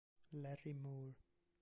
[0.33, 1.13] Larry Moore